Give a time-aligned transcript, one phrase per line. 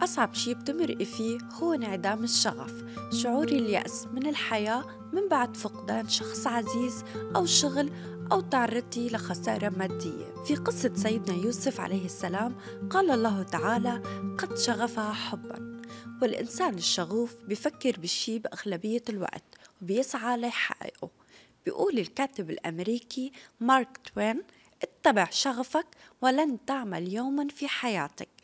[0.00, 6.46] أصعب شي بتمرقي فيه هو انعدام الشغف شعور اليأس من الحياة من بعد فقدان شخص
[6.46, 7.04] عزيز
[7.36, 7.92] أو شغل
[8.32, 10.44] أو تعرضتي لخسارة مادية.
[10.46, 12.56] في قصة سيدنا يوسف عليه السلام
[12.90, 14.02] قال الله تعالى
[14.38, 15.82] قد شغفها حبا
[16.22, 19.44] والإنسان الشغوف بفكر بالشي بأغلبية الوقت
[19.82, 21.10] وبيسعى ليحققه.
[21.64, 24.42] بيقول الكاتب الأمريكي مارك توين
[24.82, 25.86] اتبع شغفك
[26.22, 28.35] ولن تعمل يوما في حياتك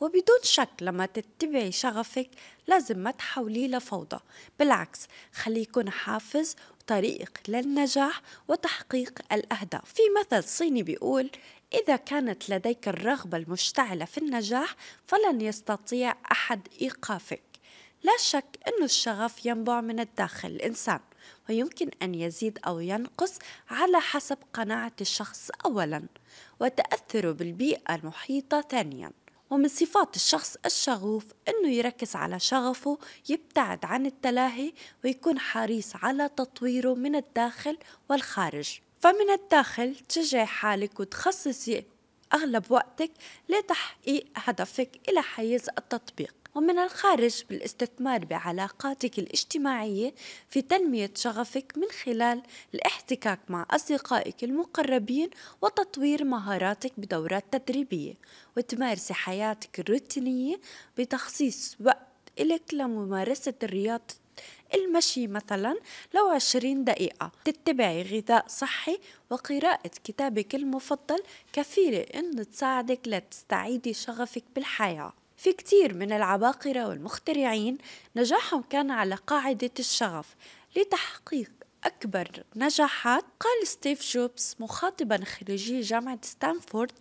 [0.00, 2.30] وبدون شك لما تتبعي شغفك
[2.66, 4.18] لازم ما تحوليه لفوضى.
[4.58, 5.00] بالعكس
[5.32, 9.94] خليه يكون حافز وطريق للنجاح وتحقيق الأهداف.
[9.94, 11.30] في مثل صيني بيقول
[11.74, 14.74] إذا كانت لديك الرغبة المشتعلة في النجاح
[15.06, 17.42] فلن يستطيع أحد إيقافك.
[18.02, 21.00] لا شك أن الشغف ينبع من الداخل الإنسان
[21.48, 23.38] ويمكن أن يزيد أو ينقص
[23.70, 26.02] على حسب قناعة الشخص أولا
[26.60, 29.10] وتأثره بالبيئة المحيطة ثانيا.
[29.50, 34.72] ومن صفات الشخص الشغوف إنه يركز على شغفه يبتعد عن التلاهي
[35.04, 37.78] ويكون حريص على تطويره من الداخل
[38.10, 38.80] والخارج.
[39.00, 41.84] فمن الداخل تشجعي حالك وتخصصي
[42.34, 43.10] أغلب وقتك
[43.48, 46.34] لتحقيق هدفك إلى حيز التطبيق.
[46.56, 50.14] ومن الخارج بالاستثمار بعلاقاتك الاجتماعية
[50.48, 52.42] في تنمية شغفك من خلال
[52.74, 55.30] الاحتكاك مع أصدقائك المقربين
[55.62, 58.14] وتطوير مهاراتك بدورات تدريبية.
[58.56, 60.60] وتمارسي حياتك الروتينية
[60.98, 62.06] بتخصيص وقت
[62.40, 64.14] إلك لممارسة الرياضة
[64.74, 65.76] المشي مثلا
[66.14, 67.32] لو عشرين دقيقة.
[67.44, 68.98] تتبعي غذاء صحي
[69.30, 75.12] وقراءة كتابك المفضل كفيلة إنه تساعدك لتستعيدي شغفك بالحياة.
[75.36, 77.78] في كتير من العباقرة والمخترعين
[78.16, 80.36] نجاحهم كان على قاعدة الشغف
[80.76, 81.50] لتحقيق
[81.84, 86.92] أكبر نجاحات قال ستيف جوبز مخاطبا خريجي جامعة ستانفورد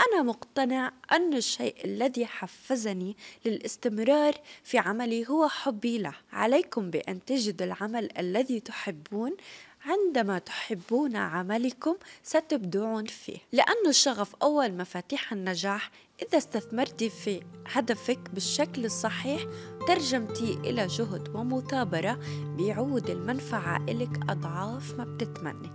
[0.00, 6.14] أنا مقتنع أن الشيء الذي حفزني للاستمرار في عملي هو حبي له.
[6.32, 9.36] عليكم بأن تجدوا العمل الذي تحبون
[9.86, 15.90] عندما تحبون عملكم ستبدعون فيه لأن الشغف أول مفاتيح النجاح.
[16.22, 19.42] إذا استثمرت في هدفك بالشكل الصحيح
[19.88, 22.18] ترجمتي إلى جهد ومثابرة
[22.56, 25.70] بيعود المنفعة إلك أضعاف ما بتتمني.